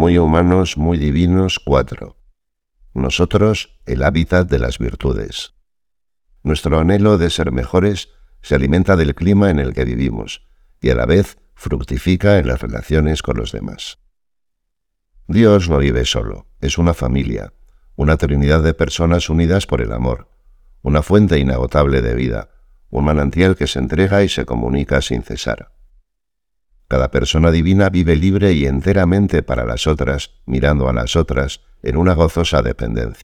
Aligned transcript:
muy 0.00 0.16
humanos, 0.16 0.78
muy 0.78 0.96
divinos, 0.96 1.58
cuatro. 1.58 2.16
Nosotros, 2.94 3.78
el 3.84 4.02
hábitat 4.02 4.48
de 4.48 4.58
las 4.58 4.78
virtudes. 4.78 5.52
Nuestro 6.42 6.80
anhelo 6.80 7.18
de 7.18 7.28
ser 7.28 7.52
mejores 7.52 8.08
se 8.40 8.54
alimenta 8.54 8.96
del 8.96 9.14
clima 9.14 9.50
en 9.50 9.58
el 9.58 9.74
que 9.74 9.84
vivimos 9.84 10.48
y 10.80 10.88
a 10.88 10.94
la 10.94 11.04
vez 11.04 11.36
fructifica 11.52 12.38
en 12.38 12.48
las 12.48 12.62
relaciones 12.62 13.20
con 13.20 13.36
los 13.36 13.52
demás. 13.52 13.98
Dios 15.28 15.68
no 15.68 15.76
vive 15.76 16.06
solo, 16.06 16.46
es 16.62 16.78
una 16.78 16.94
familia, 16.94 17.52
una 17.94 18.16
trinidad 18.16 18.62
de 18.62 18.72
personas 18.72 19.28
unidas 19.28 19.66
por 19.66 19.82
el 19.82 19.92
amor, 19.92 20.30
una 20.80 21.02
fuente 21.02 21.38
inagotable 21.38 22.00
de 22.00 22.14
vida, 22.14 22.48
un 22.88 23.04
manantial 23.04 23.54
que 23.54 23.66
se 23.66 23.78
entrega 23.78 24.22
y 24.22 24.30
se 24.30 24.46
comunica 24.46 25.02
sin 25.02 25.22
cesar. 25.22 25.74
Cada 26.90 27.12
persona 27.12 27.52
divina 27.52 27.88
vive 27.88 28.16
libre 28.16 28.52
y 28.52 28.66
enteramente 28.66 29.44
para 29.44 29.64
las 29.64 29.86
otras, 29.86 30.32
mirando 30.44 30.88
a 30.88 30.92
las 30.92 31.14
otras, 31.14 31.60
en 31.84 31.96
una 31.96 32.14
gozosa 32.14 32.62
dependencia. 32.62 33.22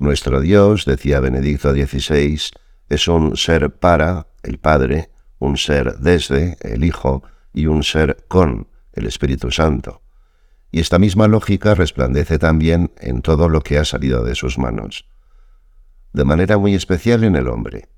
Nuestro 0.00 0.40
Dios, 0.40 0.84
decía 0.84 1.20
Benedicto 1.20 1.72
XVI, 1.72 2.40
es 2.88 3.06
un 3.06 3.36
ser 3.36 3.70
para, 3.76 4.26
el 4.42 4.58
Padre, 4.58 5.12
un 5.38 5.56
ser 5.56 5.98
desde, 5.98 6.56
el 6.62 6.82
Hijo, 6.82 7.22
y 7.52 7.66
un 7.66 7.84
ser 7.84 8.24
con, 8.26 8.66
el 8.92 9.06
Espíritu 9.06 9.52
Santo. 9.52 10.02
Y 10.72 10.80
esta 10.80 10.98
misma 10.98 11.28
lógica 11.28 11.76
resplandece 11.76 12.40
también 12.40 12.90
en 12.98 13.22
todo 13.22 13.48
lo 13.48 13.60
que 13.60 13.78
ha 13.78 13.84
salido 13.84 14.24
de 14.24 14.34
sus 14.34 14.58
manos. 14.58 15.06
De 16.12 16.24
manera 16.24 16.58
muy 16.58 16.74
especial 16.74 17.22
en 17.22 17.36
el 17.36 17.46
hombre. 17.46 17.88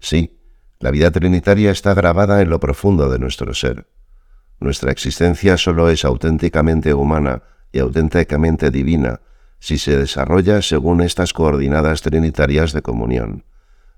Sí, 0.00 0.40
la 0.80 0.90
vida 0.90 1.12
trinitaria 1.12 1.70
está 1.70 1.94
grabada 1.94 2.42
en 2.42 2.50
lo 2.50 2.58
profundo 2.58 3.08
de 3.08 3.20
nuestro 3.20 3.54
ser. 3.54 3.86
Nuestra 4.64 4.90
existencia 4.92 5.58
solo 5.58 5.90
es 5.90 6.06
auténticamente 6.06 6.94
humana 6.94 7.42
y 7.70 7.80
auténticamente 7.80 8.70
divina 8.70 9.20
si 9.58 9.76
se 9.76 9.94
desarrolla 9.94 10.62
según 10.62 11.02
estas 11.02 11.34
coordinadas 11.34 12.00
trinitarias 12.00 12.72
de 12.72 12.80
comunión, 12.80 13.44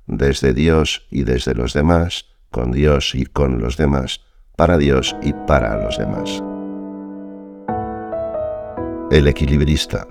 desde 0.08 0.55
Dios 0.55 1.06
y 1.08 1.23
desde 1.23 1.55
los 1.55 1.73
demás, 1.73 2.25
con 2.50 2.73
Dios 2.73 3.14
y 3.14 3.27
con 3.27 3.61
los 3.61 3.77
demás, 3.77 4.23
para 4.56 4.77
Dios 4.77 5.14
y 5.23 5.34
para 5.47 5.81
los 5.84 5.98
demás. 5.98 6.42
El 9.12 9.28
equilibrista. 9.28 10.08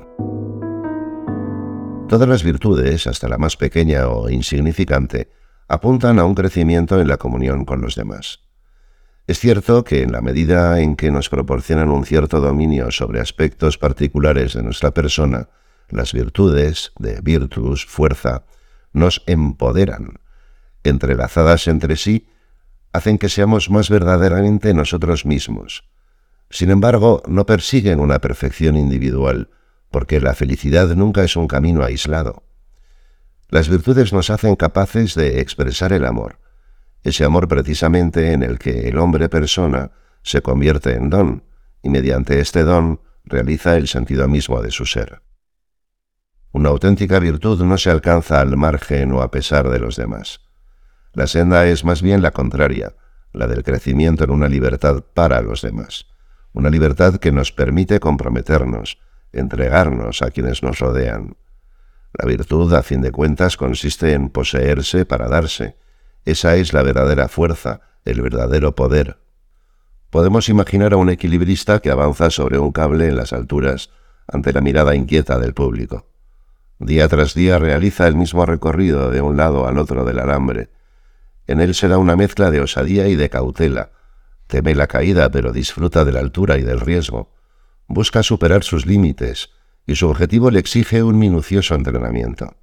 Todas 2.07 2.29
las 2.29 2.45
virtudes, 2.45 3.07
hasta 3.07 3.27
la 3.27 3.37
más 3.37 3.57
pequeña 3.57 4.07
o 4.07 4.29
insignificante, 4.29 5.29
apuntan 5.67 6.17
a 6.17 6.23
un 6.23 6.33
crecimiento 6.33 7.01
en 7.01 7.09
la 7.09 7.17
comunión 7.17 7.65
con 7.65 7.81
los 7.81 7.95
demás. 7.95 8.44
Es 9.27 9.39
cierto 9.39 9.83
que 9.83 10.03
en 10.03 10.11
la 10.11 10.21
medida 10.21 10.79
en 10.79 10.95
que 10.95 11.09
nos 11.09 11.29
proporcionan 11.29 11.89
un 11.89 12.05
cierto 12.05 12.41
dominio 12.41 12.91
sobre 12.91 13.19
aspectos 13.19 13.79
particulares 13.79 14.53
de 14.53 14.61
nuestra 14.61 14.91
persona, 14.91 15.49
las 15.89 16.13
virtudes, 16.13 16.91
de 16.99 17.21
virtus, 17.21 17.87
fuerza, 17.87 18.45
nos 18.93 19.23
empoderan. 19.25 20.19
Entrelazadas 20.83 21.67
entre 21.67 21.97
sí, 21.97 22.27
hacen 22.93 23.17
que 23.17 23.29
seamos 23.29 23.71
más 23.71 23.89
verdaderamente 23.89 24.75
nosotros 24.75 25.25
mismos. 25.25 25.89
Sin 26.51 26.69
embargo, 26.69 27.23
no 27.27 27.47
persiguen 27.47 27.99
una 27.99 28.19
perfección 28.19 28.77
individual, 28.77 29.49
porque 29.89 30.21
la 30.21 30.35
felicidad 30.35 30.87
nunca 30.95 31.23
es 31.23 31.35
un 31.35 31.47
camino 31.47 31.83
aislado. 31.83 32.43
Las 33.49 33.69
virtudes 33.69 34.13
nos 34.13 34.29
hacen 34.29 34.55
capaces 34.55 35.15
de 35.15 35.39
expresar 35.39 35.93
el 35.93 36.05
amor, 36.05 36.39
ese 37.05 37.23
amor 37.23 37.47
precisamente 37.47 38.33
en 38.33 38.41
el 38.41 38.57
que 38.57 38.89
el 38.89 38.97
hombre 38.97 39.29
persona 39.29 39.91
se 40.23 40.41
convierte 40.41 40.95
en 40.95 41.11
don 41.11 41.43
y 41.83 41.89
mediante 41.89 42.39
este 42.39 42.63
don 42.63 42.99
realiza 43.23 43.77
el 43.77 43.87
sentido 43.87 44.27
mismo 44.27 44.59
de 44.63 44.71
su 44.71 44.87
ser. 44.87 45.21
Una 46.51 46.69
auténtica 46.69 47.19
virtud 47.19 47.63
no 47.63 47.77
se 47.77 47.91
alcanza 47.91 48.41
al 48.41 48.57
margen 48.57 49.11
o 49.11 49.21
a 49.21 49.29
pesar 49.29 49.69
de 49.69 49.77
los 49.77 49.97
demás. 49.97 50.41
La 51.13 51.27
senda 51.27 51.67
es 51.67 51.85
más 51.85 52.01
bien 52.01 52.23
la 52.23 52.31
contraria, 52.31 52.95
la 53.33 53.45
del 53.45 53.63
crecimiento 53.63 54.23
en 54.23 54.31
una 54.31 54.49
libertad 54.49 55.03
para 55.13 55.41
los 55.41 55.61
demás, 55.61 56.07
una 56.53 56.71
libertad 56.71 57.17
que 57.17 57.31
nos 57.31 57.51
permite 57.51 57.99
comprometernos, 57.99 58.97
entregarnos 59.31 60.23
a 60.23 60.31
quienes 60.31 60.63
nos 60.63 60.79
rodean. 60.79 61.37
La 62.13 62.27
virtud, 62.27 62.73
a 62.73 62.81
fin 62.81 63.01
de 63.01 63.11
cuentas, 63.11 63.57
consiste 63.57 64.13
en 64.13 64.29
poseerse 64.29 65.05
para 65.05 65.27
darse, 65.27 65.75
esa 66.25 66.55
es 66.55 66.73
la 66.73 66.83
verdadera 66.83 67.27
fuerza, 67.27 67.81
el 68.03 68.21
verdadero 68.21 68.75
poder. 68.75 69.19
Podemos 70.09 70.49
imaginar 70.49 70.93
a 70.93 70.97
un 70.97 71.09
equilibrista 71.09 71.79
que 71.79 71.91
avanza 71.91 72.29
sobre 72.29 72.57
un 72.57 72.71
cable 72.71 73.07
en 73.07 73.15
las 73.15 73.33
alturas 73.33 73.91
ante 74.27 74.53
la 74.53 74.61
mirada 74.61 74.95
inquieta 74.95 75.37
del 75.39 75.53
público. 75.53 76.07
Día 76.79 77.07
tras 77.07 77.33
día 77.33 77.59
realiza 77.59 78.07
el 78.07 78.15
mismo 78.15 78.45
recorrido 78.45 79.11
de 79.11 79.21
un 79.21 79.37
lado 79.37 79.67
al 79.67 79.77
otro 79.77 80.03
del 80.03 80.19
alambre. 80.19 80.69
En 81.47 81.61
él 81.61 81.75
se 81.75 81.87
da 81.87 81.97
una 81.97 82.15
mezcla 82.15 82.51
de 82.51 82.59
osadía 82.59 83.07
y 83.07 83.15
de 83.15 83.29
cautela. 83.29 83.91
Teme 84.47 84.75
la 84.75 84.87
caída, 84.87 85.29
pero 85.29 85.51
disfruta 85.51 86.05
de 86.05 86.11
la 86.11 86.19
altura 86.19 86.57
y 86.57 86.63
del 86.63 86.79
riesgo. 86.79 87.33
Busca 87.87 88.23
superar 88.23 88.63
sus 88.63 88.85
límites, 88.85 89.51
y 89.85 89.95
su 89.95 90.09
objetivo 90.09 90.49
le 90.49 90.59
exige 90.59 91.03
un 91.03 91.19
minucioso 91.19 91.75
entrenamiento. 91.75 92.55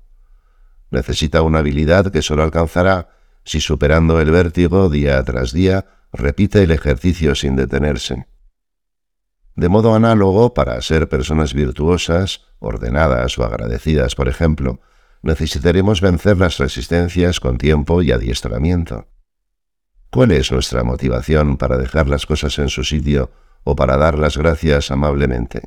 Necesita 0.91 1.43
una 1.43 1.61
habilidad 1.61 2.11
que 2.11 2.23
solo 2.23 2.43
alcanzará 2.43 3.09
si 3.45 3.61
superando 3.61 4.21
el 4.21 4.31
vértigo 4.31 4.89
día 4.89 5.23
tras 5.25 5.53
día 5.53 5.87
repite 6.13 6.63
el 6.63 6.71
ejercicio 6.71 7.35
sin 7.35 7.57
detenerse. 7.57 8.27
De 9.55 9.69
modo 9.69 9.95
análogo, 9.95 10.55
para 10.55 10.81
ser 10.81 11.09
personas 11.09 11.53
virtuosas, 11.53 12.43
ordenadas 12.59 13.39
o 13.39 13.45
agradecidas, 13.45 14.15
por 14.15 14.29
ejemplo, 14.29 14.81
necesitaremos 15.23 16.01
vencer 16.01 16.39
las 16.39 16.59
resistencias 16.59 17.39
con 17.39 17.59
tiempo 17.59 18.03
y 18.03 18.13
adiestramiento. 18.13 19.09
¿Cuál 20.11 20.33
es 20.33 20.51
nuestra 20.53 20.85
motivación 20.85 21.57
para 21.57 21.79
dejar 21.79 22.09
las 22.09 22.27
cosas 22.27 22.59
en 22.59 22.69
su 22.69 22.85
sitio 22.85 23.31
o 23.65 23.77
para 23.77 23.97
dar 23.97 24.19
las 24.19 24.37
gracias 24.37 24.91
amablemente? 24.91 25.63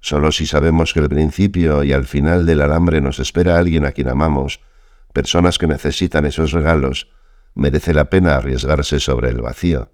Solo 0.00 0.30
si 0.30 0.46
sabemos 0.46 0.92
que 0.92 1.00
al 1.00 1.08
principio 1.08 1.82
y 1.82 1.92
al 1.92 2.06
final 2.06 2.46
del 2.46 2.62
alambre 2.62 3.00
nos 3.00 3.18
espera 3.18 3.58
alguien 3.58 3.84
a 3.84 3.92
quien 3.92 4.08
amamos 4.08 4.60
personas 5.18 5.58
que 5.58 5.66
necesitan 5.66 6.26
esos 6.26 6.52
regalos, 6.52 7.08
merece 7.56 7.92
la 7.92 8.08
pena 8.08 8.36
arriesgarse 8.36 9.00
sobre 9.00 9.30
el 9.30 9.40
vacío. 9.40 9.90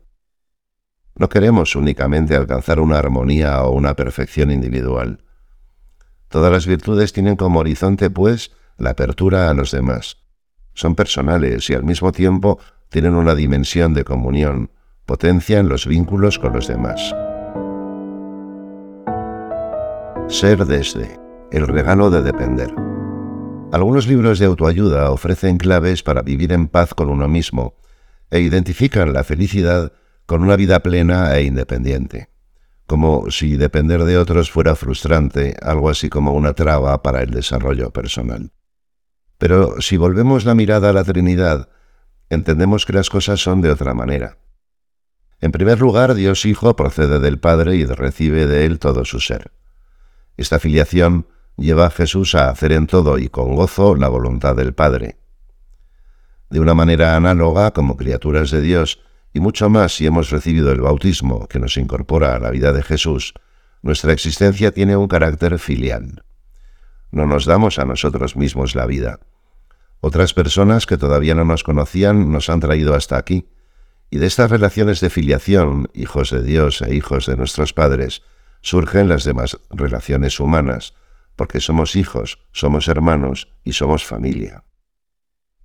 No 1.14 1.30
queremos 1.30 1.76
únicamente 1.76 2.36
alcanzar 2.36 2.78
una 2.78 2.98
armonía 2.98 3.62
o 3.62 3.70
una 3.70 3.96
perfección 3.96 4.50
individual. 4.50 5.24
Todas 6.28 6.52
las 6.52 6.66
virtudes 6.66 7.14
tienen 7.14 7.36
como 7.36 7.60
horizonte, 7.60 8.10
pues, 8.10 8.52
la 8.76 8.90
apertura 8.90 9.48
a 9.48 9.54
los 9.54 9.70
demás. 9.70 10.18
Son 10.74 10.94
personales 10.94 11.70
y 11.70 11.74
al 11.74 11.84
mismo 11.84 12.12
tiempo 12.12 12.58
tienen 12.90 13.14
una 13.14 13.34
dimensión 13.34 13.94
de 13.94 14.04
comunión, 14.04 14.72
potencian 15.06 15.70
los 15.70 15.86
vínculos 15.86 16.38
con 16.38 16.52
los 16.52 16.68
demás. 16.68 17.00
Ser 20.28 20.66
desde, 20.66 21.18
el 21.50 21.66
regalo 21.66 22.10
de 22.10 22.20
depender. 22.20 22.93
Algunos 23.74 24.06
libros 24.06 24.38
de 24.38 24.46
autoayuda 24.46 25.10
ofrecen 25.10 25.58
claves 25.58 26.04
para 26.04 26.22
vivir 26.22 26.52
en 26.52 26.68
paz 26.68 26.94
con 26.94 27.08
uno 27.08 27.26
mismo 27.26 27.74
e 28.30 28.38
identifican 28.38 29.12
la 29.12 29.24
felicidad 29.24 29.92
con 30.26 30.44
una 30.44 30.54
vida 30.54 30.78
plena 30.78 31.36
e 31.36 31.42
independiente, 31.42 32.30
como 32.86 33.32
si 33.32 33.56
depender 33.56 34.04
de 34.04 34.16
otros 34.16 34.48
fuera 34.48 34.76
frustrante, 34.76 35.56
algo 35.60 35.90
así 35.90 36.08
como 36.08 36.34
una 36.34 36.52
traba 36.52 37.02
para 37.02 37.24
el 37.24 37.32
desarrollo 37.32 37.90
personal. 37.90 38.52
Pero 39.38 39.80
si 39.80 39.96
volvemos 39.96 40.44
la 40.44 40.54
mirada 40.54 40.90
a 40.90 40.92
la 40.92 41.02
Trinidad, 41.02 41.68
entendemos 42.30 42.86
que 42.86 42.92
las 42.92 43.10
cosas 43.10 43.40
son 43.40 43.60
de 43.60 43.72
otra 43.72 43.92
manera. 43.92 44.38
En 45.40 45.50
primer 45.50 45.80
lugar, 45.80 46.14
Dios 46.14 46.46
Hijo 46.46 46.76
procede 46.76 47.18
del 47.18 47.40
Padre 47.40 47.74
y 47.74 47.84
recibe 47.86 48.46
de 48.46 48.66
Él 48.66 48.78
todo 48.78 49.04
su 49.04 49.18
ser. 49.18 49.50
Esta 50.36 50.60
filiación 50.60 51.26
lleva 51.56 51.86
a 51.86 51.90
Jesús 51.90 52.34
a 52.34 52.50
hacer 52.50 52.72
en 52.72 52.86
todo 52.86 53.18
y 53.18 53.28
con 53.28 53.54
gozo 53.54 53.94
la 53.96 54.08
voluntad 54.08 54.56
del 54.56 54.74
Padre. 54.74 55.18
De 56.50 56.60
una 56.60 56.74
manera 56.74 57.16
análoga, 57.16 57.72
como 57.72 57.96
criaturas 57.96 58.50
de 58.50 58.60
Dios, 58.60 59.00
y 59.32 59.40
mucho 59.40 59.68
más 59.68 59.96
si 59.96 60.06
hemos 60.06 60.30
recibido 60.30 60.70
el 60.72 60.80
bautismo 60.80 61.48
que 61.48 61.58
nos 61.58 61.76
incorpora 61.76 62.34
a 62.34 62.38
la 62.38 62.50
vida 62.50 62.72
de 62.72 62.82
Jesús, 62.82 63.34
nuestra 63.82 64.12
existencia 64.12 64.70
tiene 64.70 64.96
un 64.96 65.08
carácter 65.08 65.58
filial. 65.58 66.24
No 67.10 67.26
nos 67.26 67.44
damos 67.44 67.78
a 67.78 67.84
nosotros 67.84 68.36
mismos 68.36 68.74
la 68.74 68.86
vida. 68.86 69.20
Otras 70.00 70.34
personas 70.34 70.86
que 70.86 70.96
todavía 70.96 71.34
no 71.34 71.44
nos 71.44 71.62
conocían 71.64 72.30
nos 72.30 72.48
han 72.50 72.60
traído 72.60 72.94
hasta 72.94 73.16
aquí, 73.16 73.48
y 74.10 74.18
de 74.18 74.26
estas 74.26 74.50
relaciones 74.50 75.00
de 75.00 75.10
filiación, 75.10 75.88
hijos 75.94 76.30
de 76.30 76.42
Dios 76.42 76.82
e 76.82 76.94
hijos 76.94 77.26
de 77.26 77.36
nuestros 77.36 77.72
padres, 77.72 78.22
surgen 78.60 79.08
las 79.08 79.24
demás 79.24 79.58
relaciones 79.70 80.38
humanas, 80.40 80.94
porque 81.36 81.60
somos 81.60 81.96
hijos, 81.96 82.38
somos 82.52 82.88
hermanos 82.88 83.48
y 83.64 83.72
somos 83.72 84.04
familia. 84.04 84.64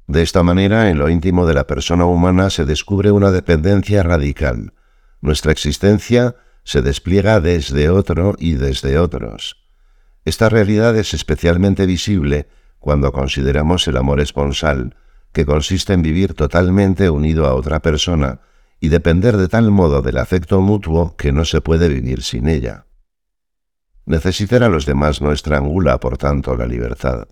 De 0.07 0.23
esta 0.23 0.41
manera, 0.41 0.89
en 0.89 0.97
lo 0.97 1.09
íntimo 1.09 1.45
de 1.45 1.53
la 1.53 1.67
persona 1.67 2.05
humana 2.05 2.49
se 2.49 2.65
descubre 2.65 3.11
una 3.11 3.31
dependencia 3.31 4.01
radical. 4.01 4.73
Nuestra 5.21 5.51
existencia 5.51 6.35
se 6.63 6.81
despliega 6.81 7.39
desde 7.39 7.89
otro 7.89 8.35
y 8.39 8.53
desde 8.53 8.97
otros. 8.97 9.57
Esta 10.25 10.49
realidad 10.49 10.95
es 10.97 11.13
especialmente 11.13 11.85
visible 11.85 12.47
cuando 12.79 13.11
consideramos 13.11 13.87
el 13.87 13.97
amor 13.97 14.19
esponsal, 14.19 14.95
que 15.31 15.45
consiste 15.45 15.93
en 15.93 16.01
vivir 16.01 16.33
totalmente 16.33 17.09
unido 17.09 17.45
a 17.45 17.53
otra 17.53 17.81
persona 17.81 18.39
y 18.79 18.87
depender 18.87 19.37
de 19.37 19.47
tal 19.47 19.69
modo 19.71 20.01
del 20.01 20.17
afecto 20.17 20.61
mutuo 20.61 21.15
que 21.17 21.31
no 21.31 21.45
se 21.45 21.61
puede 21.61 21.89
vivir 21.89 22.23
sin 22.23 22.47
ella. 22.47 22.85
Necesitar 24.09 24.63
a 24.63 24.69
los 24.69 24.87
demás 24.87 25.21
no 25.21 25.31
estrangula, 25.31 25.99
por 25.99 26.17
tanto, 26.17 26.55
la 26.55 26.65
libertad. 26.65 27.27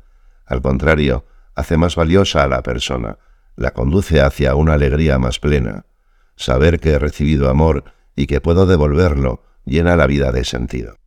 Al 0.46 0.62
contrario, 0.62 1.26
hace 1.56 1.76
más 1.76 1.96
valiosa 1.96 2.44
a 2.44 2.48
la 2.48 2.62
persona, 2.62 3.18
la 3.56 3.72
conduce 3.72 4.22
hacia 4.22 4.54
una 4.54 4.74
alegría 4.74 5.18
más 5.18 5.40
plena. 5.40 5.88
Saber 6.36 6.80
que 6.80 6.92
he 6.92 7.00
recibido 7.00 7.50
amor 7.50 7.86
y 8.16 8.28
que 8.28 8.42
puedo 8.42 8.68
devolverlo 8.68 9.42
llena 9.66 9.96
la 9.96 10.06
vida 10.06 10.32
de 10.32 10.44
sentido. 10.44 10.98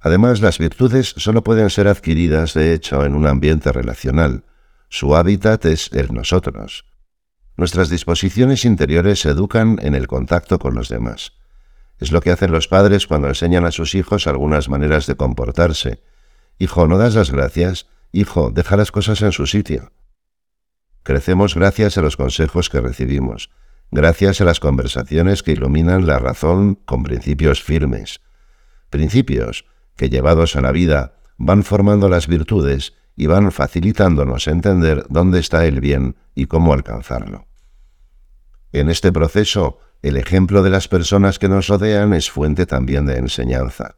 Además, 0.00 0.40
las 0.40 0.58
virtudes 0.58 1.14
solo 1.16 1.44
pueden 1.44 1.70
ser 1.70 1.86
adquiridas, 1.86 2.54
de 2.54 2.74
hecho, 2.74 3.04
en 3.04 3.14
un 3.14 3.28
ambiente 3.28 3.70
relacional. 3.70 4.42
Su 4.88 5.14
hábitat 5.14 5.64
es 5.66 5.92
el 5.92 6.12
nosotros. 6.12 6.86
Nuestras 7.56 7.88
disposiciones 7.88 8.64
interiores 8.64 9.20
se 9.20 9.28
educan 9.28 9.78
en 9.80 9.94
el 9.94 10.08
contacto 10.08 10.58
con 10.58 10.74
los 10.74 10.88
demás. 10.88 11.34
Es 11.98 12.12
lo 12.12 12.20
que 12.20 12.30
hacen 12.30 12.52
los 12.52 12.68
padres 12.68 13.06
cuando 13.06 13.28
enseñan 13.28 13.64
a 13.64 13.70
sus 13.70 13.94
hijos 13.94 14.26
algunas 14.26 14.68
maneras 14.68 15.06
de 15.06 15.16
comportarse. 15.16 16.02
Hijo, 16.58 16.86
¿no 16.86 16.98
das 16.98 17.14
las 17.14 17.30
gracias? 17.30 17.86
Hijo, 18.12 18.50
deja 18.50 18.76
las 18.76 18.90
cosas 18.90 19.22
en 19.22 19.32
su 19.32 19.46
sitio. 19.46 19.92
Crecemos 21.02 21.54
gracias 21.54 21.98
a 21.98 22.02
los 22.02 22.16
consejos 22.16 22.70
que 22.70 22.80
recibimos, 22.80 23.50
gracias 23.90 24.40
a 24.40 24.44
las 24.44 24.60
conversaciones 24.60 25.42
que 25.42 25.52
iluminan 25.52 26.06
la 26.06 26.18
razón 26.18 26.76
con 26.76 27.02
principios 27.02 27.62
firmes. 27.62 28.20
Principios 28.90 29.66
que 29.96 30.08
llevados 30.08 30.56
a 30.56 30.60
la 30.60 30.72
vida 30.72 31.16
van 31.36 31.62
formando 31.62 32.08
las 32.08 32.26
virtudes 32.26 32.94
y 33.16 33.26
van 33.26 33.52
facilitándonos 33.52 34.48
entender 34.48 35.06
dónde 35.08 35.40
está 35.40 35.66
el 35.66 35.80
bien 35.80 36.16
y 36.34 36.46
cómo 36.46 36.72
alcanzarlo. 36.72 37.46
En 38.72 38.90
este 38.90 39.12
proceso, 39.12 39.78
el 40.04 40.18
ejemplo 40.18 40.62
de 40.62 40.68
las 40.68 40.86
personas 40.86 41.38
que 41.38 41.48
nos 41.48 41.66
rodean 41.66 42.12
es 42.12 42.30
fuente 42.30 42.66
también 42.66 43.06
de 43.06 43.16
enseñanza. 43.16 43.96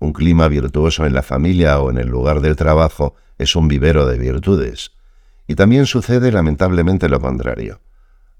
Un 0.00 0.12
clima 0.12 0.48
virtuoso 0.48 1.06
en 1.06 1.14
la 1.14 1.22
familia 1.22 1.78
o 1.78 1.92
en 1.92 1.98
el 1.98 2.08
lugar 2.08 2.40
del 2.40 2.56
trabajo 2.56 3.14
es 3.38 3.54
un 3.54 3.68
vivero 3.68 4.04
de 4.06 4.18
virtudes. 4.18 4.90
Y 5.46 5.54
también 5.54 5.86
sucede 5.86 6.32
lamentablemente 6.32 7.08
lo 7.08 7.20
contrario. 7.20 7.80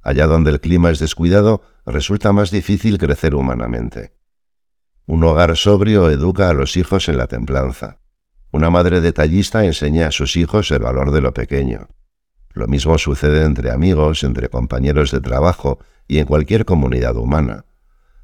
Allá 0.02 0.26
donde 0.26 0.50
el 0.50 0.60
clima 0.60 0.90
es 0.90 0.98
descuidado, 0.98 1.62
resulta 1.86 2.32
más 2.32 2.50
difícil 2.50 2.98
crecer 2.98 3.36
humanamente. 3.36 4.12
Un 5.06 5.22
hogar 5.22 5.56
sobrio 5.56 6.10
educa 6.10 6.50
a 6.50 6.52
los 6.52 6.76
hijos 6.76 7.08
en 7.08 7.16
la 7.16 7.28
templanza. 7.28 8.00
Una 8.50 8.70
madre 8.70 9.00
detallista 9.00 9.64
enseña 9.64 10.08
a 10.08 10.10
sus 10.10 10.36
hijos 10.36 10.72
el 10.72 10.80
valor 10.80 11.12
de 11.12 11.20
lo 11.20 11.32
pequeño. 11.32 11.90
Lo 12.54 12.66
mismo 12.66 12.98
sucede 12.98 13.44
entre 13.44 13.70
amigos, 13.70 14.24
entre 14.24 14.48
compañeros 14.48 15.12
de 15.12 15.20
trabajo, 15.20 15.78
y 16.08 16.18
en 16.18 16.26
cualquier 16.26 16.64
comunidad 16.64 17.16
humana. 17.16 17.66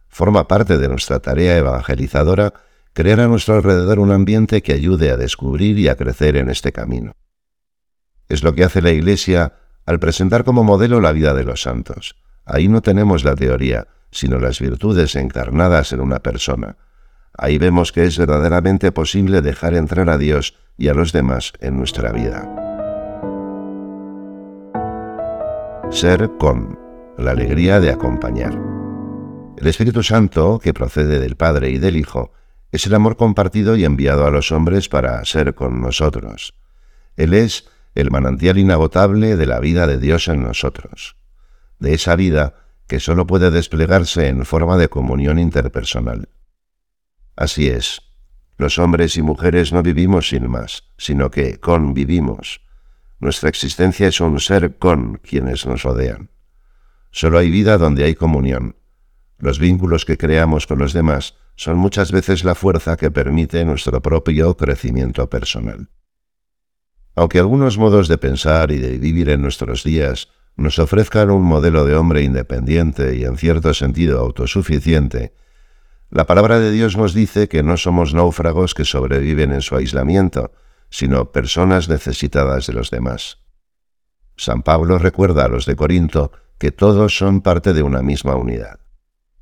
Forma 0.09 0.49
parte 0.49 0.79
de 0.79 0.89
nuestra 0.89 1.21
tarea 1.21 1.57
evangelizadora 1.57 2.55
crear 2.95 3.21
a 3.21 3.29
nuestro 3.29 3.57
alrededor 3.57 3.99
un 3.99 4.13
ambiente 4.13 4.63
que 4.63 4.73
ayude 4.73 5.11
a 5.11 5.17
descubrir 5.17 5.79
y 5.79 5.89
a 5.89 5.97
crecer 5.97 6.37
en 6.37 6.49
este 6.49 6.73
camino. 6.73 7.15
Es 8.29 8.43
lo 8.43 8.55
que 8.55 8.65
hace 8.65 8.81
la 8.81 8.91
Iglesia 8.91 9.55
al 9.85 10.01
presentar 10.01 10.45
como 10.45 10.65
modelo 10.65 11.01
la 11.01 11.13
vida 11.13 11.35
de 11.35 11.45
los 11.45 11.63
santos. 11.63 12.17
Ahí 12.47 12.69
no 12.69 12.81
tenemos 12.81 13.25
la 13.25 13.35
teoría, 13.35 13.89
sino 14.11 14.39
las 14.39 14.61
virtudes 14.61 15.15
encarnadas 15.17 15.93
en 15.93 16.01
una 16.01 16.21
persona. 16.21 16.77
Ahí 17.37 17.59
vemos 17.59 17.91
que 17.91 18.05
es 18.05 18.17
verdaderamente 18.17 18.93
posible 18.93 19.43
dejar 19.43 19.75
entrar 19.75 20.09
a 20.09 20.17
Dios 20.17 20.55
y 20.79 20.89
a 20.89 20.95
los 20.95 21.13
demás 21.13 21.53
en 21.61 21.77
nuestra 21.77 22.13
vida. 22.13 22.49
Ser 25.91 26.31
con 26.39 26.84
la 27.19 27.31
alegría 27.31 27.81
de 27.81 27.91
acompañar. 27.91 28.59
El 29.57 29.67
Espíritu 29.67 30.03
Santo, 30.03 30.59
que 30.59 30.75
procede 30.75 31.21
del 31.21 31.37
Padre 31.37 31.71
y 31.71 31.79
del 31.79 31.97
Hijo, 31.97 32.33
es 32.73 32.87
el 32.87 32.95
amor 32.95 33.17
compartido 33.17 33.77
y 33.77 33.85
enviado 33.85 34.27
a 34.27 34.31
los 34.31 34.51
hombres 34.51 34.89
para 34.89 35.25
ser 35.25 35.55
con 35.55 35.81
nosotros. 35.81 36.55
Él 37.17 37.35
es 37.35 37.69
el 37.95 38.11
manantial 38.11 38.59
inagotable 38.59 39.37
de 39.37 39.47
la 39.47 39.61
vida 39.61 39.87
de 39.87 39.99
Dios 39.99 40.27
en 40.27 40.43
nosotros, 40.43 41.17
de 41.79 41.95
esa 41.95 42.17
vida 42.17 42.55
que 42.89 42.99
sólo 42.99 43.27
puede 43.27 43.53
desplegarse 43.53 44.27
en 44.27 44.45
forma 44.45 44.77
de 44.77 44.89
comunión 44.89 45.39
interpersonal. 45.39 46.29
Así 47.37 47.69
es, 47.69 48.03
los 48.59 48.79
hombres 48.79 49.17
y 49.17 49.23
mujeres 49.23 49.73
no 49.73 49.83
vivimos 49.83 50.29
sin 50.29 50.49
más, 50.49 50.85
sino 50.99 51.31
que 51.31 51.61
convivimos. 51.61 52.61
Nuestra 53.21 53.49
existencia 53.49 54.09
es 54.09 54.21
un 54.21 54.41
ser 54.41 54.79
con 54.79 55.19
quienes 55.19 55.65
nos 55.65 55.85
rodean. 55.85 56.34
Solo 57.15 57.39
hay 57.39 57.49
vida 57.49 57.79
donde 57.79 58.03
hay 58.03 58.17
comunión. 58.17 58.75
Los 59.39 59.61
vínculos 59.61 60.05
que 60.05 60.19
creamos 60.19 60.67
con 60.67 60.81
los 60.81 60.93
demás 60.93 61.37
son 61.55 61.77
muchas 61.77 62.11
veces 62.11 62.43
la 62.43 62.57
fuerza 62.57 62.97
que 62.97 63.13
permite 63.13 63.65
nuestro 63.65 64.03
propio 64.03 64.57
crecimiento 64.57 65.31
personal. 65.31 65.91
Aunque 67.15 67.39
algunos 67.39 67.79
modos 67.79 68.09
de 68.09 68.19
pensar 68.19 68.73
y 68.73 68.79
de 68.79 68.99
vivir 68.99 69.31
en 69.31 69.43
nuestros 69.43 69.85
días 69.85 70.27
nos 70.57 70.81
ofrezcan 70.81 71.31
un 71.31 71.45
modelo 71.45 71.85
de 71.85 71.95
hombre 71.95 72.23
independiente 72.23 73.15
y 73.15 73.23
en 73.23 73.37
cierto 73.37 73.75
sentido 73.75 74.19
autosuficiente, 74.19 75.35
la 76.11 76.27
palabra 76.27 76.59
de 76.59 76.73
Dios 76.73 76.97
nos 76.97 77.15
dice 77.15 77.47
que 77.47 77.63
no 77.63 77.77
somos 77.77 78.13
náufragos 78.13 78.75
que 78.75 78.85
sobreviven 78.85 79.53
en 79.53 79.61
su 79.61 79.77
aislamiento, 79.77 80.51
sino 80.91 81.31
personas 81.31 81.89
necesitadas 81.89 82.67
de 82.67 82.73
los 82.73 82.91
demás. 82.91 83.39
San 84.37 84.65
Pablo 84.65 84.99
recuerda 84.99 85.45
a 85.45 85.49
los 85.49 85.65
de 85.65 85.77
Corinto 85.77 86.33
que 86.65 86.73
todos 86.73 87.15
son 87.19 87.43
parte 87.43 87.75
de 87.75 87.83
una 87.83 88.01
misma 88.01 88.37
unidad. 88.37 88.81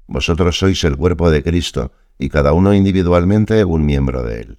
Vosotros 0.08 0.58
sois 0.58 0.82
el 0.82 0.96
cuerpo 0.96 1.30
de 1.30 1.44
Cristo 1.44 1.92
y 2.18 2.30
cada 2.30 2.52
uno 2.52 2.74
individualmente 2.74 3.64
un 3.64 3.86
miembro 3.86 4.24
de 4.24 4.40
él. 4.40 4.58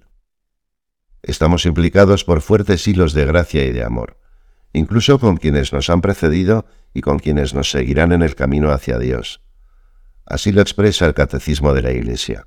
Estamos 1.22 1.66
implicados 1.66 2.24
por 2.24 2.40
fuertes 2.40 2.88
hilos 2.88 3.12
de 3.12 3.26
gracia 3.26 3.66
y 3.66 3.72
de 3.72 3.84
amor, 3.84 4.16
incluso 4.72 5.18
con 5.18 5.36
quienes 5.36 5.74
nos 5.74 5.90
han 5.90 6.00
precedido 6.00 6.64
y 6.94 7.02
con 7.02 7.18
quienes 7.18 7.52
nos 7.52 7.70
seguirán 7.70 8.12
en 8.12 8.22
el 8.22 8.34
camino 8.34 8.70
hacia 8.70 8.98
Dios. 8.98 9.42
Así 10.24 10.50
lo 10.50 10.62
expresa 10.62 11.04
el 11.04 11.12
Catecismo 11.12 11.74
de 11.74 11.82
la 11.82 11.92
Iglesia. 11.92 12.46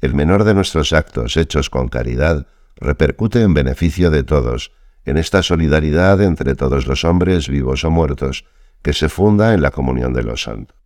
El 0.00 0.14
menor 0.14 0.44
de 0.44 0.54
nuestros 0.54 0.92
actos 0.92 1.36
hechos 1.36 1.70
con 1.70 1.88
caridad 1.88 2.46
repercute 2.76 3.42
en 3.42 3.52
beneficio 3.52 4.12
de 4.12 4.22
todos, 4.22 4.70
en 5.04 5.18
esta 5.18 5.42
solidaridad 5.42 6.22
entre 6.22 6.54
todos 6.54 6.86
los 6.86 7.04
hombres 7.04 7.48
vivos 7.48 7.82
o 7.82 7.90
muertos, 7.90 8.44
que 8.82 8.92
se 8.92 9.08
funda 9.08 9.54
en 9.54 9.62
la 9.62 9.70
comunión 9.70 10.12
de 10.12 10.22
los 10.22 10.42
santos. 10.42 10.76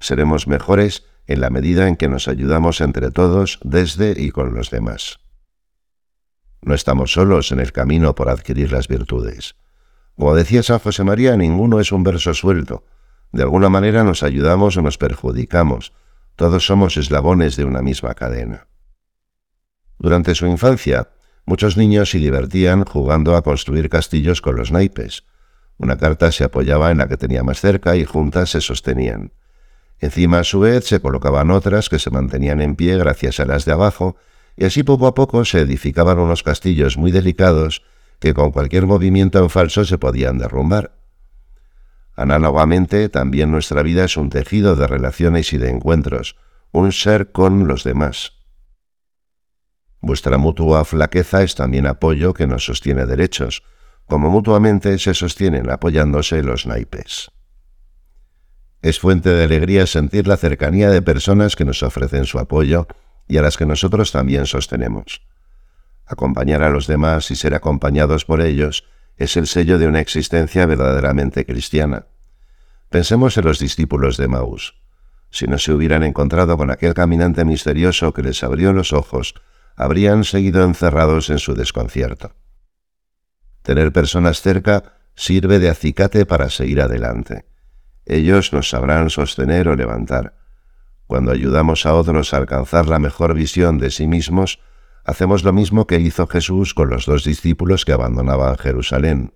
Seremos 0.00 0.46
mejores 0.48 1.04
en 1.26 1.40
la 1.40 1.50
medida 1.50 1.88
en 1.88 1.96
que 1.96 2.08
nos 2.08 2.28
ayudamos 2.28 2.80
entre 2.80 3.10
todos 3.10 3.60
desde 3.62 4.20
y 4.20 4.30
con 4.30 4.54
los 4.54 4.70
demás. 4.70 5.20
No 6.60 6.74
estamos 6.74 7.12
solos 7.12 7.52
en 7.52 7.60
el 7.60 7.72
camino 7.72 8.14
por 8.14 8.28
adquirir 8.28 8.72
las 8.72 8.88
virtudes. 8.88 9.56
Como 10.16 10.34
decía 10.34 10.62
San 10.62 10.78
José 10.78 11.04
María, 11.04 11.36
ninguno 11.36 11.80
es 11.80 11.92
un 11.92 12.04
verso 12.04 12.34
suelto. 12.34 12.84
De 13.32 13.42
alguna 13.42 13.68
manera 13.68 14.04
nos 14.04 14.22
ayudamos 14.22 14.76
o 14.76 14.82
nos 14.82 14.98
perjudicamos. 14.98 15.92
Todos 16.36 16.66
somos 16.66 16.96
eslabones 16.96 17.56
de 17.56 17.64
una 17.64 17.82
misma 17.82 18.14
cadena. 18.14 18.68
Durante 19.98 20.34
su 20.34 20.46
infancia, 20.46 21.10
muchos 21.46 21.76
niños 21.76 22.10
se 22.10 22.18
divertían 22.18 22.84
jugando 22.84 23.36
a 23.36 23.42
construir 23.42 23.88
castillos 23.88 24.40
con 24.40 24.56
los 24.56 24.72
naipes, 24.72 25.24
una 25.82 25.98
carta 25.98 26.30
se 26.30 26.44
apoyaba 26.44 26.92
en 26.92 26.98
la 26.98 27.08
que 27.08 27.16
tenía 27.16 27.42
más 27.42 27.60
cerca 27.60 27.96
y 27.96 28.04
juntas 28.04 28.50
se 28.50 28.60
sostenían. 28.60 29.32
Encima, 29.98 30.38
a 30.38 30.44
su 30.44 30.60
vez, 30.60 30.86
se 30.86 31.00
colocaban 31.00 31.50
otras 31.50 31.88
que 31.88 31.98
se 31.98 32.10
mantenían 32.10 32.60
en 32.60 32.76
pie 32.76 32.96
gracias 32.96 33.40
a 33.40 33.46
las 33.46 33.64
de 33.64 33.72
abajo, 33.72 34.16
y 34.56 34.64
así 34.64 34.84
poco 34.84 35.08
a 35.08 35.14
poco 35.14 35.44
se 35.44 35.60
edificaban 35.60 36.20
unos 36.20 36.44
castillos 36.44 36.96
muy 36.96 37.10
delicados 37.10 37.82
que 38.20 38.32
con 38.32 38.52
cualquier 38.52 38.86
movimiento 38.86 39.40
en 39.40 39.50
falso 39.50 39.84
se 39.84 39.98
podían 39.98 40.38
derrumbar. 40.38 40.92
Análogamente, 42.14 43.08
también 43.08 43.50
nuestra 43.50 43.82
vida 43.82 44.04
es 44.04 44.16
un 44.16 44.30
tejido 44.30 44.76
de 44.76 44.86
relaciones 44.86 45.52
y 45.52 45.58
de 45.58 45.70
encuentros, 45.70 46.36
un 46.70 46.92
ser 46.92 47.32
con 47.32 47.66
los 47.66 47.82
demás. 47.82 48.34
Vuestra 50.00 50.38
mutua 50.38 50.84
flaqueza 50.84 51.42
es 51.42 51.56
también 51.56 51.86
apoyo 51.86 52.34
que 52.34 52.46
nos 52.46 52.64
sostiene 52.64 53.06
derechos, 53.06 53.64
como 54.06 54.30
mutuamente 54.30 54.98
se 54.98 55.14
sostienen 55.14 55.70
apoyándose 55.70 56.42
los 56.42 56.66
naipes. 56.66 57.30
Es 58.82 58.98
fuente 58.98 59.30
de 59.30 59.44
alegría 59.44 59.86
sentir 59.86 60.26
la 60.26 60.36
cercanía 60.36 60.90
de 60.90 61.02
personas 61.02 61.54
que 61.54 61.64
nos 61.64 61.82
ofrecen 61.82 62.24
su 62.24 62.38
apoyo 62.38 62.88
y 63.28 63.38
a 63.38 63.42
las 63.42 63.56
que 63.56 63.64
nosotros 63.64 64.10
también 64.10 64.46
sostenemos. 64.46 65.22
Acompañar 66.04 66.62
a 66.62 66.70
los 66.70 66.86
demás 66.86 67.30
y 67.30 67.36
ser 67.36 67.54
acompañados 67.54 68.24
por 68.24 68.40
ellos 68.40 68.84
es 69.16 69.36
el 69.36 69.46
sello 69.46 69.78
de 69.78 69.86
una 69.86 70.00
existencia 70.00 70.66
verdaderamente 70.66 71.46
cristiana. 71.46 72.06
Pensemos 72.90 73.36
en 73.38 73.44
los 73.44 73.58
discípulos 73.58 74.16
de 74.16 74.28
Maús. 74.28 74.74
si 75.30 75.46
no 75.46 75.56
se 75.56 75.72
hubieran 75.72 76.02
encontrado 76.02 76.58
con 76.58 76.70
aquel 76.70 76.92
caminante 76.92 77.46
misterioso 77.46 78.12
que 78.12 78.22
les 78.22 78.42
abrió 78.44 78.74
los 78.74 78.92
ojos, 78.92 79.34
habrían 79.76 80.24
seguido 80.24 80.62
encerrados 80.62 81.30
en 81.30 81.38
su 81.38 81.54
desconcierto. 81.54 82.34
Tener 83.62 83.92
personas 83.92 84.42
cerca 84.42 84.94
sirve 85.14 85.58
de 85.58 85.68
acicate 85.68 86.26
para 86.26 86.50
seguir 86.50 86.80
adelante. 86.80 87.46
Ellos 88.04 88.52
nos 88.52 88.70
sabrán 88.70 89.10
sostener 89.10 89.68
o 89.68 89.76
levantar. 89.76 90.36
Cuando 91.06 91.30
ayudamos 91.30 91.86
a 91.86 91.94
otros 91.94 92.34
a 92.34 92.38
alcanzar 92.38 92.88
la 92.88 92.98
mejor 92.98 93.34
visión 93.34 93.78
de 93.78 93.90
sí 93.90 94.06
mismos, 94.06 94.60
hacemos 95.04 95.44
lo 95.44 95.52
mismo 95.52 95.86
que 95.86 96.00
hizo 96.00 96.26
Jesús 96.26 96.74
con 96.74 96.90
los 96.90 97.06
dos 97.06 97.24
discípulos 97.24 97.84
que 97.84 97.92
abandonaban 97.92 98.56
Jerusalén. 98.58 99.34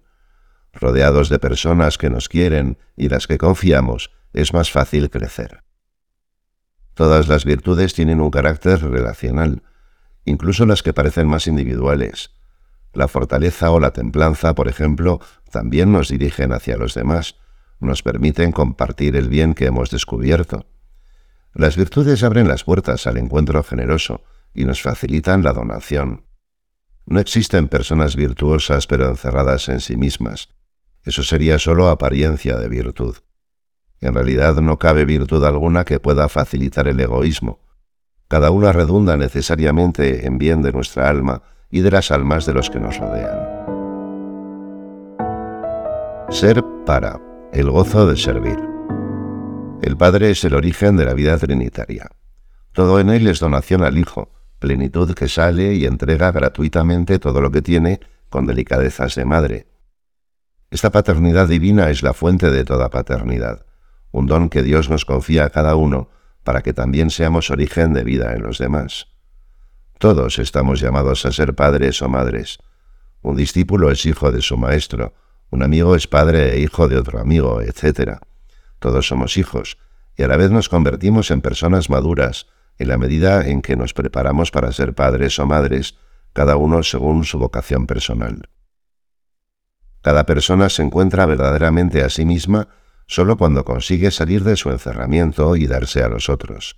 Rodeados 0.73 1.29
de 1.29 1.39
personas 1.39 1.99
que 1.99 2.11
nos 2.11 2.29
quieren 2.29 2.79
y 2.97 3.09
las 3.09 3.27
que 3.27 3.39
confiamos, 3.39 4.11
es 4.33 4.53
más 4.53 4.71
fácil 4.71 5.11
crecer. 5.11 5.63
Todas 6.95 7.29
las 7.29 7.45
virtudes 7.45 7.95
tienen 7.95 8.21
un 8.21 8.31
carácter 8.31 8.83
relacional, 8.83 9.63
incluso 10.25 10.67
las 10.67 10.83
que 10.83 10.93
parecen 10.93 11.29
más 11.29 11.47
individuales. 11.47 12.36
La 12.97 13.09
fortaleza 13.09 13.71
o 13.73 13.79
la 13.79 13.91
templanza, 13.91 14.55
por 14.55 14.69
ejemplo, 14.69 15.21
también 15.51 15.93
nos 15.93 16.09
dirigen 16.09 16.55
hacia 16.55 16.79
los 16.79 16.95
demás, 16.95 17.37
nos 17.79 18.03
permiten 18.03 18.53
compartir 18.53 19.17
el 19.17 19.29
bien 19.29 19.53
que 19.53 19.67
hemos 19.67 19.91
descubierto. 19.91 20.65
Las 21.53 21.77
virtudes 21.77 22.23
abren 22.23 22.49
las 22.49 22.65
puertas 22.65 23.07
al 23.07 23.19
encuentro 23.19 23.63
generoso 23.63 24.25
y 24.55 24.65
nos 24.65 24.81
facilitan 24.81 25.43
la 25.43 25.53
donación. 25.53 26.25
No 27.05 27.21
existen 27.21 27.69
personas 27.69 28.17
virtuosas 28.17 28.87
pero 28.87 29.11
encerradas 29.11 29.69
en 29.69 29.81
sí 29.81 29.99
mismas. 29.99 30.49
Eso 31.05 31.23
sería 31.23 31.59
solo 31.59 31.91
apariencia 31.91 32.57
de 32.57 32.71
virtud. 32.71 33.17
En 34.01 34.15
realidad 34.15 34.55
no 34.63 34.79
cabe 34.79 35.05
virtud 35.05 35.45
alguna 35.45 35.85
que 35.85 36.01
pueda 36.01 36.31
facilitar 36.31 36.89
el 36.89 36.99
egoísmo. 36.99 37.61
Cada 38.27 38.51
una 38.51 38.73
redunda 38.73 39.19
necesariamente 39.19 40.27
en 40.27 40.39
bien 40.39 40.63
de 40.63 40.73
nuestra 40.73 41.11
alma 41.11 41.43
y 41.77 41.81
de 41.81 41.91
las 41.91 42.11
almas 42.11 42.47
de 42.47 42.55
los 42.55 42.71
que 42.71 42.81
nos 42.81 42.99
rodean. 42.99 43.39
Ser 46.31 46.63
para, 46.85 47.21
el 47.53 47.71
gozo 47.71 48.07
de 48.07 48.17
servir. 48.17 48.59
El 49.83 49.97
Padre 49.97 50.31
es 50.31 50.45
el 50.45 50.55
origen 50.55 50.97
de 50.97 51.05
la 51.05 51.15
vida 51.15 51.39
trinitaria. 51.39 52.11
Todo 52.73 52.99
en 52.99 53.11
él 53.11 53.27
es 53.27 53.41
donación 53.41 53.83
al 53.83 53.99
Hijo, 53.99 54.33
plenitud 54.59 55.15
que 55.15 55.29
sale 55.29 55.75
y 55.75 55.87
entrega 55.87 56.33
gratuitamente 56.33 57.19
todo 57.19 57.41
lo 57.41 57.51
que 57.51 57.63
tiene 57.63 58.01
con 58.29 58.47
delicadezas 58.47 59.15
de 59.15 59.25
madre. 59.25 59.67
Esta 60.71 60.91
paternidad 60.91 61.49
divina 61.49 61.91
es 61.91 62.03
la 62.03 62.13
fuente 62.13 62.51
de 62.51 62.65
toda 62.65 62.91
paternidad 62.91 63.67
un 64.17 64.27
don 64.27 64.49
que 64.49 64.63
Dios 64.63 64.89
nos 64.89 65.05
confía 65.05 65.45
a 65.45 65.51
cada 65.51 65.77
uno 65.77 66.09
para 66.43 66.63
que 66.63 66.73
también 66.73 67.11
seamos 67.11 67.51
origen 67.51 67.93
de 67.93 68.03
vida 68.03 68.35
en 68.35 68.43
los 68.43 68.57
demás. 68.57 69.09
Todos 69.99 70.39
estamos 70.39 70.81
llamados 70.81 71.25
a 71.25 71.33
ser 71.33 71.55
padres 71.55 72.03
o 72.03 72.09
madres. 72.09 72.59
Un 73.23 73.35
discípulo 73.35 73.91
es 73.91 74.05
hijo 74.05 74.31
de 74.31 74.43
su 74.43 74.59
maestro, 74.59 75.15
un 75.51 75.63
amigo 75.63 75.97
es 75.97 76.07
padre 76.07 76.53
e 76.53 76.61
hijo 76.61 76.87
de 76.87 76.99
otro 76.99 77.19
amigo, 77.19 77.63
etc. 77.63 78.19
Todos 78.79 79.09
somos 79.09 79.39
hijos, 79.39 79.79
y 80.15 80.23
a 80.23 80.29
la 80.29 80.37
vez 80.37 80.51
nos 80.51 80.69
convertimos 80.69 81.31
en 81.31 81.41
personas 81.41 81.89
maduras, 81.89 82.47
en 82.79 82.89
la 82.89 82.99
medida 82.99 83.47
en 83.47 83.63
que 83.63 83.75
nos 83.75 83.95
preparamos 83.95 84.51
para 84.51 84.71
ser 84.71 84.95
padres 84.95 85.39
o 85.39 85.47
madres, 85.47 85.97
cada 86.35 86.57
uno 86.57 86.83
según 86.83 87.25
su 87.25 87.39
vocación 87.39 87.87
personal. 87.87 88.51
Cada 90.03 90.27
persona 90.27 90.69
se 90.69 90.83
encuentra 90.83 91.25
verdaderamente 91.25 92.03
a 92.03 92.11
sí 92.11 92.27
misma 92.27 92.69
solo 93.07 93.39
cuando 93.39 93.65
consigue 93.65 94.11
salir 94.11 94.45
de 94.45 94.57
su 94.57 94.71
encerramiento 94.71 95.57
y 95.57 95.67
darse 95.67 96.03
a 96.03 96.09
los 96.09 96.29
otros. 96.29 96.77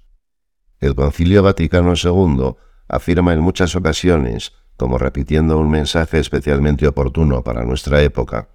El 0.79 0.95
Concilio 0.95 1.43
Vaticano 1.43 1.95
II 2.01 2.55
afirma 2.89 3.33
en 3.33 3.41
muchas 3.41 3.77
ocasiones, 3.77 4.53
como 4.77 4.99
repitiendo 4.99 5.59
un 5.59 5.71
mensaje 5.71 6.19
especialmente 6.19 6.87
oportuno 6.87 7.45
para 7.45 7.65
nuestra 7.65 8.03
época, 8.03 8.49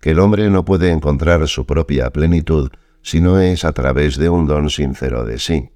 que 0.00 0.10
el 0.10 0.18
hombre 0.18 0.50
no 0.50 0.64
puede 0.64 0.90
encontrar 0.90 1.46
su 1.48 1.66
propia 1.66 2.10
plenitud 2.10 2.70
si 3.02 3.20
no 3.20 3.40
es 3.40 3.64
a 3.64 3.72
través 3.72 4.16
de 4.16 4.28
un 4.28 4.46
don 4.46 4.68
sincero 4.70 5.24
de 5.24 5.38
sí. 5.38 5.70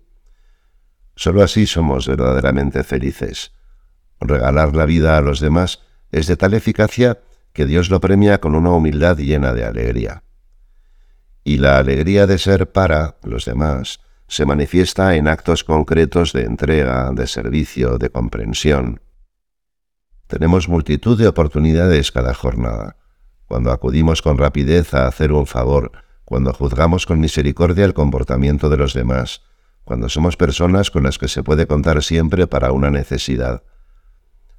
Solo 1.15 1.43
así 1.43 1.67
somos 1.67 2.09
verdaderamente 2.09 2.83
felices. 2.83 3.53
Regalar 4.21 4.75
la 4.75 4.85
vida 4.85 5.17
a 5.17 5.21
los 5.21 5.41
demás 5.41 5.81
es 6.11 6.27
de 6.27 6.37
tal 6.37 6.55
eficacia 6.55 7.21
que 7.53 7.67
Dios 7.67 7.91
lo 7.91 8.01
premia 8.01 8.41
con 8.41 8.55
una 8.55 8.71
humildad 8.71 9.17
llena 9.17 9.53
de 9.53 9.65
alegría 9.65 10.25
y 11.45 11.59
la 11.59 11.79
alegría 11.79 12.27
de 12.27 12.39
ser 12.39 12.71
para 12.71 13.17
los 13.23 13.45
demás 13.45 14.01
se 14.31 14.47
manifiesta 14.47 15.17
en 15.17 15.27
actos 15.27 15.65
concretos 15.65 16.33
de 16.33 16.43
entrega, 16.45 17.11
de 17.13 17.27
servicio, 17.27 17.99
de 17.99 18.11
comprensión. 18.11 19.01
Tenemos 20.29 20.69
multitud 20.69 21.19
de 21.19 21.27
oportunidades 21.27 22.13
cada 22.13 22.33
jornada. 22.33 22.97
Cuando 23.47 23.73
acudimos 23.73 24.23
con 24.23 24.39
rapidez 24.39 24.95
a 24.95 25.09
hacer 25.09 25.33
un 25.33 25.49
favor, 25.49 25.91
cuando 26.25 26.53
juzgamos 26.53 27.07
con 27.07 27.19
misericordia 27.19 27.85
el 27.85 27.93
comportamiento 27.93 28.69
de 28.69 28.77
los 28.77 28.95
demás, 28.95 29.43
cuando 29.83 30.09
somos 30.09 30.37
personas 30.37 30.93
con 30.93 31.03
las 31.03 31.19
que 31.19 31.27
se 31.27 31.43
puede 31.43 31.67
contar 31.67 32.01
siempre 32.01 32.47
para 32.47 32.71
una 32.71 32.93
necesidad. 32.93 33.65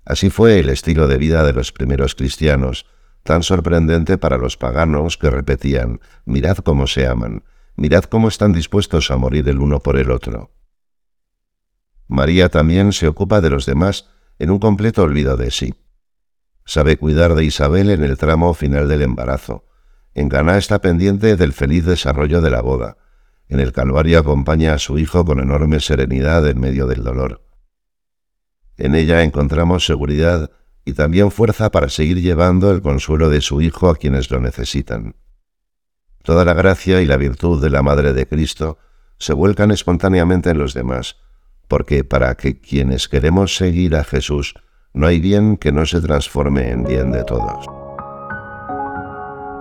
Así 0.03 0.29
fue 0.29 0.59
el 0.59 0.67
estilo 0.67 1.07
de 1.07 1.17
vida 1.17 1.45
de 1.45 1.53
los 1.53 1.71
primeros 1.71 2.13
cristianos, 2.13 2.87
tan 3.23 3.41
sorprendente 3.41 4.17
para 4.17 4.37
los 4.37 4.57
paganos 4.57 5.17
que 5.17 5.29
repetían, 5.29 6.01
mirad 6.25 6.57
cómo 6.57 6.87
se 6.87 7.07
aman, 7.07 7.45
mirad 7.75 8.03
cómo 8.03 8.27
están 8.27 8.53
dispuestos 8.53 9.11
a 9.11 9.17
morir 9.17 9.47
el 9.49 9.59
uno 9.59 9.79
por 9.79 9.97
el 9.97 10.11
otro. 10.11 10.51
María 12.07 12.49
también 12.49 12.91
se 12.93 13.07
ocupa 13.07 13.41
de 13.41 13.49
los 13.49 13.65
demás 13.65 14.09
en 14.39 14.51
un 14.51 14.59
completo 14.59 15.03
olvido 15.03 15.37
de 15.37 15.51
sí. 15.51 15.75
Sabe 16.65 16.97
cuidar 16.97 17.35
de 17.35 17.43
Isabel 17.45 17.89
en 17.89 18.03
el 18.03 18.17
tramo 18.17 18.53
final 18.53 18.87
del 18.87 19.01
embarazo. 19.01 19.65
En 20.13 20.29
Caná 20.29 20.57
está 20.57 20.79
pendiente 20.79 21.35
del 21.35 21.53
feliz 21.53 21.85
desarrollo 21.85 22.41
de 22.41 22.51
la 22.51 22.61
boda. 22.61 22.97
En 23.47 23.59
el 23.59 23.71
Calvario 23.71 24.19
acompaña 24.19 24.73
a 24.73 24.77
su 24.77 24.97
hijo 24.97 25.25
con 25.25 25.39
enorme 25.39 25.79
serenidad 25.79 26.47
en 26.47 26.59
medio 26.59 26.87
del 26.87 27.03
dolor. 27.03 27.43
En 28.77 28.95
ella 28.95 29.23
encontramos 29.23 29.85
seguridad 29.85 30.51
y 30.85 30.93
también 30.93 31.31
fuerza 31.31 31.69
para 31.71 31.89
seguir 31.89 32.21
llevando 32.21 32.71
el 32.71 32.81
consuelo 32.81 33.29
de 33.29 33.41
su 33.41 33.61
Hijo 33.61 33.89
a 33.89 33.95
quienes 33.95 34.31
lo 34.31 34.39
necesitan. 34.39 35.15
Toda 36.23 36.45
la 36.45 36.53
gracia 36.53 37.01
y 37.01 37.05
la 37.05 37.17
virtud 37.17 37.61
de 37.61 37.69
la 37.69 37.81
Madre 37.81 38.13
de 38.13 38.27
Cristo 38.27 38.77
se 39.17 39.33
vuelcan 39.33 39.71
espontáneamente 39.71 40.49
en 40.49 40.57
los 40.57 40.73
demás, 40.73 41.17
porque 41.67 42.03
para 42.03 42.35
que 42.35 42.59
quienes 42.59 43.07
queremos 43.07 43.55
seguir 43.55 43.95
a 43.95 44.03
Jesús 44.03 44.55
no 44.93 45.07
hay 45.07 45.19
bien 45.19 45.57
que 45.57 45.71
no 45.71 45.85
se 45.85 46.01
transforme 46.01 46.69
en 46.69 46.83
bien 46.83 47.11
de 47.11 47.23
todos. 47.23 47.65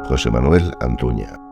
José 0.08 0.30
Manuel 0.30 0.72
Antuña 0.80 1.49